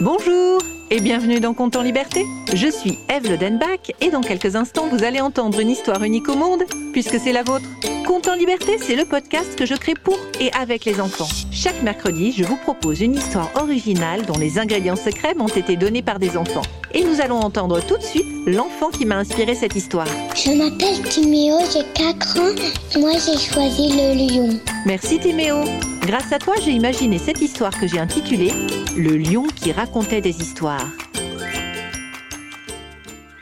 [0.00, 0.60] Bonjour
[0.90, 2.24] et bienvenue dans Compte en Liberté.
[2.54, 6.36] Je suis Eve Lodenbach et dans quelques instants vous allez entendre une histoire unique au
[6.36, 7.66] monde puisque c'est la vôtre.
[8.06, 11.28] Compte en Liberté, c'est le podcast que je crée pour et avec les enfants.
[11.50, 16.02] Chaque mercredi, je vous propose une histoire originale dont les ingrédients secrets m'ont été donnés
[16.02, 16.62] par des enfants.
[16.94, 20.06] Et nous allons entendre tout de suite l'enfant qui m'a inspiré cette histoire.
[20.34, 22.98] Je m'appelle Timéo, j'ai 4 ans.
[22.98, 24.58] Moi, j'ai choisi le lion.
[24.86, 25.56] Merci Timéo.
[26.06, 28.52] Grâce à toi, j'ai imaginé cette histoire que j'ai intitulée
[28.96, 30.77] Le lion qui racontait des histoires.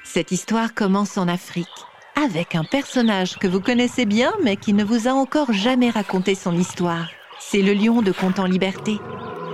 [0.05, 1.69] Cette histoire commence en Afrique
[2.17, 6.35] avec un personnage que vous connaissez bien mais qui ne vous a encore jamais raconté
[6.35, 7.09] son histoire.
[7.39, 8.99] C'est le lion de Conte en Liberté.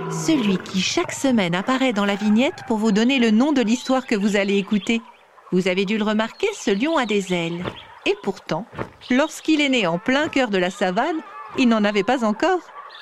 [0.09, 4.05] Celui qui chaque semaine apparaît dans la vignette pour vous donner le nom de l'histoire
[4.05, 5.01] que vous allez écouter.
[5.51, 7.63] Vous avez dû le remarquer, ce lion a des ailes.
[8.05, 8.65] Et pourtant,
[9.11, 11.21] lorsqu'il est né en plein cœur de la savane,
[11.57, 12.59] il n'en avait pas encore.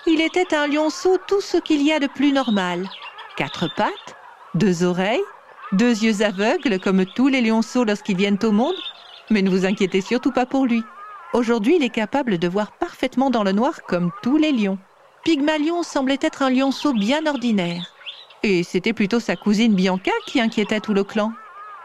[0.07, 2.89] Il était un lionceau tout ce qu'il y a de plus normal.
[3.37, 4.15] Quatre pattes,
[4.55, 5.23] deux oreilles,
[5.71, 8.75] deux yeux aveugles comme tous les lionceaux lorsqu'ils viennent au monde.
[9.29, 10.83] Mais ne vous inquiétez surtout pas pour lui.
[11.33, 14.77] Aujourd'hui, il est capable de voir parfaitement dans le noir comme tous les lions.
[15.23, 17.93] Pygmalion semblait être un lionceau bien ordinaire.
[18.43, 21.31] Et c'était plutôt sa cousine Bianca qui inquiétait tout le clan.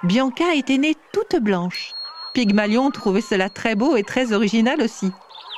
[0.03, 1.93] Bianca était née toute blanche.
[2.35, 5.13] Pygmalion trouvait cela très beau et très original aussi.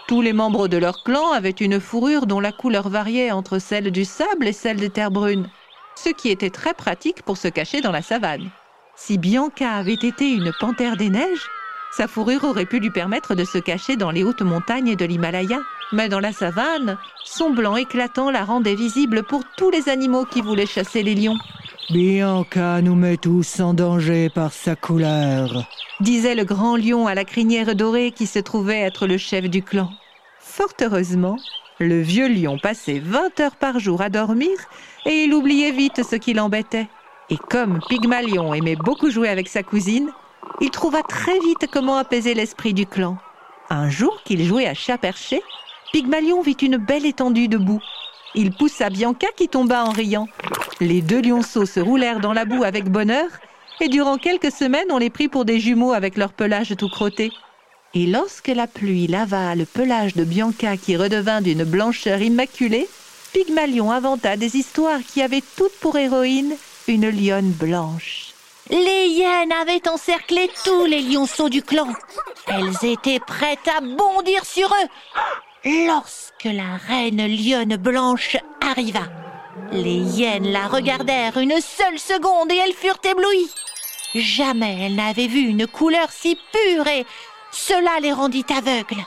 [0.08, 3.90] Tous les membres de leur clan avaient une fourrure dont la couleur variait entre celle
[3.90, 5.48] du sable et celle des terres brunes,
[6.04, 8.50] ce qui était très pratique pour se cacher dans la savane.
[8.96, 11.48] Si Bianca avait été une panthère des neiges,
[11.90, 15.60] sa fourrure aurait pu lui permettre de se cacher dans les hautes montagnes de l'Himalaya.
[15.92, 20.42] Mais dans la savane, son blanc éclatant la rendait visible pour tous les animaux qui
[20.42, 21.38] voulaient chasser les lions.
[21.90, 25.64] Bianca nous met tous en danger par sa couleur,
[26.00, 29.62] disait le grand lion à la crinière dorée qui se trouvait être le chef du
[29.62, 29.88] clan.
[30.38, 31.38] Fort heureusement,
[31.80, 34.50] le vieux lion passait 20 heures par jour à dormir
[35.06, 36.88] et il oubliait vite ce qui l'embêtait.
[37.30, 40.10] Et comme Pygmalion aimait beaucoup jouer avec sa cousine,
[40.60, 43.18] il trouva très vite comment apaiser l'esprit du clan.
[43.70, 45.42] Un jour qu'il jouait à chat perché,
[45.92, 47.82] Pygmalion vit une belle étendue de boue.
[48.34, 50.28] Il poussa Bianca qui tomba en riant.
[50.80, 53.28] Les deux lionceaux se roulèrent dans la boue avec bonheur,
[53.80, 57.30] et durant quelques semaines on les prit pour des jumeaux avec leur pelage tout crotté.
[57.94, 62.88] Et lorsque la pluie lava le pelage de Bianca qui redevint d'une blancheur immaculée,
[63.32, 66.54] Pygmalion inventa des histoires qui avaient toutes pour héroïne
[66.86, 68.34] une lionne blanche.
[68.70, 71.88] Les hyènes avaient encerclé tous les lionceaux du clan.
[72.46, 79.04] Elles étaient prêtes à bondir sur eux lorsque la reine lionne blanche arriva.
[79.72, 83.50] Les hyènes la regardèrent une seule seconde et elles furent éblouies.
[84.14, 87.06] Jamais elles n'avaient vu une couleur si pure et
[87.50, 89.04] cela les rendit aveugles.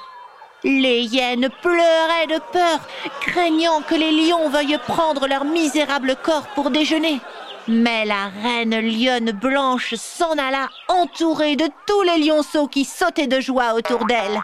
[0.63, 2.79] Les hyènes pleuraient de peur,
[3.22, 7.19] craignant que les lions veuillent prendre leur misérable corps pour déjeuner.
[7.68, 13.40] Mais la reine lionne blanche s'en alla entourée de tous les lionceaux qui sautaient de
[13.40, 14.40] joie autour d'elle.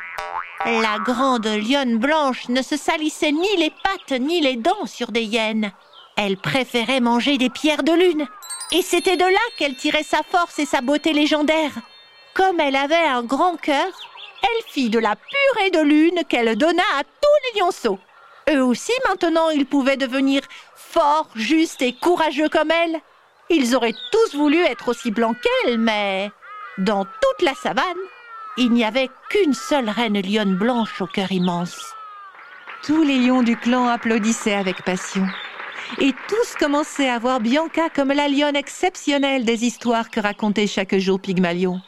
[0.66, 5.24] La grande lionne blanche ne se salissait ni les pattes ni les dents sur des
[5.24, 5.72] hyènes.
[6.16, 8.28] Elle préférait manger des pierres de lune.
[8.72, 11.72] Et c'était de là qu'elle tirait sa force et sa beauté légendaire.
[12.38, 13.88] Comme elle avait un grand cœur,
[14.44, 17.98] elle fit de la purée de lune qu'elle donna à tous les lionceaux.
[18.52, 20.44] Eux aussi, maintenant, ils pouvaient devenir
[20.76, 23.02] forts, justes et courageux comme elle.
[23.50, 26.30] Ils auraient tous voulu être aussi blancs qu'elle, mais
[26.78, 27.84] dans toute la savane,
[28.56, 31.80] il n'y avait qu'une seule reine lionne blanche au cœur immense.
[32.84, 35.26] Tous les lions du clan applaudissaient avec passion.
[36.00, 40.96] Et tous commençaient à voir Bianca comme la lionne exceptionnelle des histoires que racontait chaque
[41.00, 41.81] jour Pygmalion.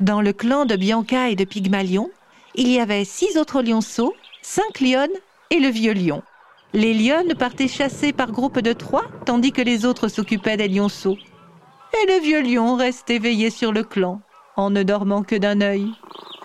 [0.00, 2.10] Dans le clan de Bianca et de Pygmalion,
[2.54, 5.08] il y avait six autres lionceaux, cinq lionnes
[5.50, 6.22] et le vieux lion.
[6.74, 11.16] Les lionnes partaient chasser par groupe de trois, tandis que les autres s'occupaient des lionceaux.
[11.94, 14.20] Et le vieux lion restait veillé sur le clan,
[14.56, 15.90] en ne dormant que d'un œil.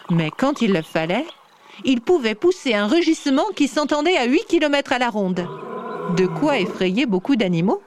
[0.09, 1.25] Mais quand il le fallait,
[1.83, 5.45] il pouvait pousser un rugissement qui s'entendait à huit kilomètres à la ronde.
[6.15, 7.81] De quoi effrayer beaucoup d'animaux.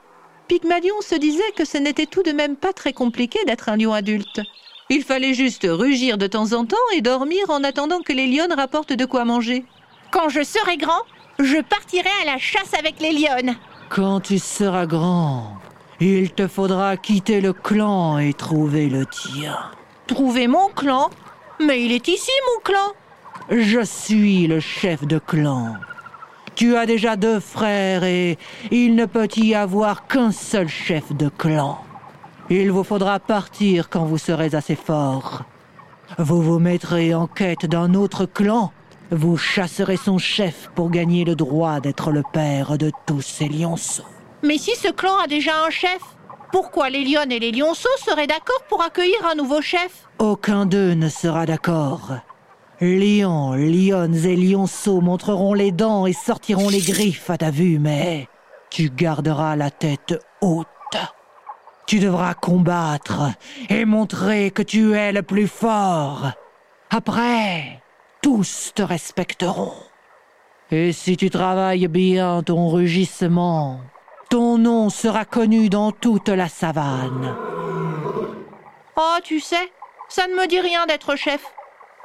[0.46, 3.94] Pygmalion se disait que ce n'était tout de même pas très compliqué d'être un lion
[3.94, 4.42] adulte.
[4.90, 8.52] Il fallait juste rugir de temps en temps et dormir en attendant que les lionnes
[8.52, 9.64] rapportent de quoi manger.
[10.10, 11.02] Quand je serai grand,
[11.38, 13.56] je partirai à la chasse avec les lionnes.
[13.88, 15.56] Quand tu seras grand,
[16.00, 19.56] il te faudra quitter le clan et trouver le tien.
[20.06, 21.10] Trouver mon clan
[21.60, 22.92] Mais il est ici, mon clan.
[23.50, 25.76] Je suis le chef de clan.
[26.54, 28.38] Tu as déjà deux frères et
[28.70, 31.83] il ne peut y avoir qu'un seul chef de clan.
[32.50, 35.44] Il vous faudra partir quand vous serez assez fort.
[36.18, 38.70] Vous vous mettrez en quête d'un autre clan.
[39.10, 44.04] Vous chasserez son chef pour gagner le droit d'être le père de tous ces lionceaux.
[44.42, 46.00] Mais si ce clan a déjà un chef
[46.52, 50.06] Pourquoi les lionnes et les lionceaux seraient d'accord pour accueillir un nouveau chef?
[50.18, 52.12] Aucun d'eux ne sera d'accord.
[52.80, 58.28] Lions, lionnes et lionceaux montreront les dents et sortiront les griffes à ta vue, mais
[58.68, 60.66] tu garderas la tête haute.
[61.86, 63.32] Tu devras combattre
[63.68, 66.32] et montrer que tu es le plus fort.
[66.90, 67.82] Après,
[68.22, 69.74] tous te respecteront.
[70.70, 73.80] Et si tu travailles bien ton rugissement,
[74.30, 77.36] ton nom sera connu dans toute la savane.
[78.96, 79.70] Oh, tu sais,
[80.08, 81.44] ça ne me dit rien d'être chef.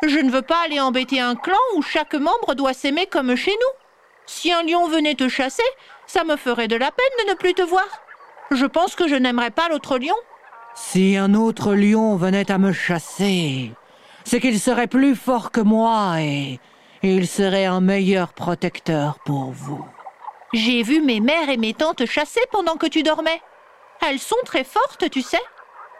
[0.05, 3.51] Je ne veux pas aller embêter un clan où chaque membre doit s'aimer comme chez
[3.51, 3.79] nous.
[4.25, 5.63] Si un lion venait te chasser,
[6.05, 7.87] ça me ferait de la peine de ne plus te voir.
[8.51, 10.15] Je pense que je n'aimerais pas l'autre lion.
[10.75, 13.73] Si un autre lion venait à me chasser,
[14.23, 16.59] c'est qu'il serait plus fort que moi et
[17.03, 19.85] il serait un meilleur protecteur pour vous.
[20.53, 23.41] J'ai vu mes mères et mes tantes chasser pendant que tu dormais.
[24.01, 25.41] Elles sont très fortes, tu sais.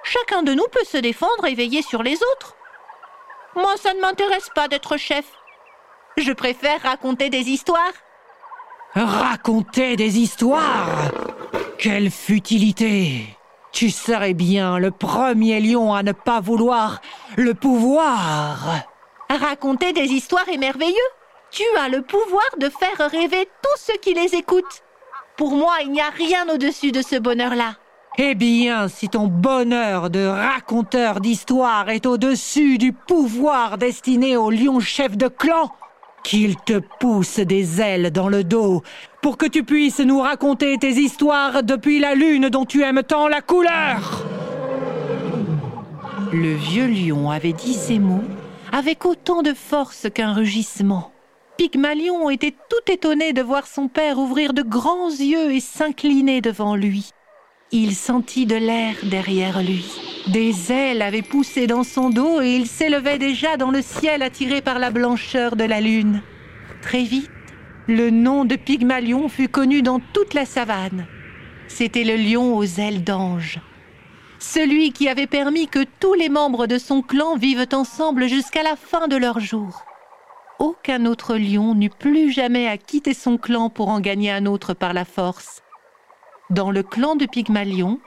[0.03, 2.55] Chacun de nous peut se défendre et veiller sur les autres.
[3.55, 5.25] Moi, ça ne m'intéresse pas d'être chef.
[6.17, 7.93] Je préfère raconter des histoires.
[8.95, 11.11] Raconter des histoires?
[11.79, 13.23] Quelle futilité
[13.71, 16.99] Tu serais bien le premier lion à ne pas vouloir
[17.37, 18.83] le pouvoir.
[19.29, 20.93] Raconter des histoires est merveilleux.
[21.51, 24.83] Tu as le pouvoir de faire rêver tous ceux qui les écoutent.
[25.37, 27.75] Pour moi, il n'y a rien au-dessus de ce bonheur-là.
[28.17, 34.81] Eh bien, si ton bonheur de raconteur d'histoire est au-dessus du pouvoir destiné au lion
[34.81, 35.71] chef de clan,
[36.23, 38.83] qu'il te pousse des ailes dans le dos
[39.21, 43.27] pour que tu puisses nous raconter tes histoires depuis la lune dont tu aimes tant
[43.27, 44.25] la couleur.
[46.31, 48.23] Le vieux lion avait dit ces mots
[48.71, 51.11] avec autant de force qu'un rugissement.
[51.57, 56.75] Pygmalion était tout étonné de voir son père ouvrir de grands yeux et s'incliner devant
[56.75, 57.09] lui.
[57.71, 60.08] Il sentit de l'air derrière lui.
[60.27, 64.61] Des ailes avaient poussé dans son dos et il s'élevait déjà dans le ciel attiré
[64.61, 66.21] par la blancheur de la lune.
[66.81, 67.31] Très vite,
[67.87, 71.07] le nom de Pygmalion fut connu dans toute la savane.
[71.67, 73.59] C'était le lion aux ailes d'ange.
[74.39, 78.75] Celui qui avait permis que tous les membres de son clan vivent ensemble jusqu'à la
[78.75, 79.83] fin de leur jour.
[80.59, 84.73] Aucun autre lion n'eut plus jamais à quitter son clan pour en gagner un autre
[84.73, 85.61] par la force.
[86.49, 87.99] Dans le clan de Pygmalion,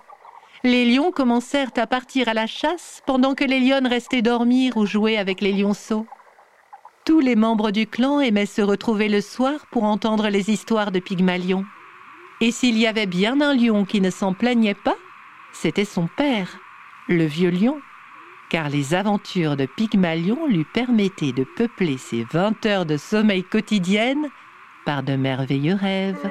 [0.64, 4.86] les lions commencèrent à partir à la chasse pendant que les lionnes restaient dormir ou
[4.86, 6.06] jouer avec les lionceaux.
[7.04, 11.00] Tous les membres du clan aimaient se retrouver le soir pour entendre les histoires de
[11.00, 11.64] Pygmalion.
[12.40, 14.96] Et s'il y avait bien un lion qui ne s'en plaignait pas,
[15.52, 16.58] c'était son père,
[17.08, 17.80] le vieux lion,
[18.48, 24.28] car les aventures de Pygmalion lui permettaient de peupler ses vingt heures de sommeil quotidiennes
[24.84, 26.30] par de merveilleux rêves.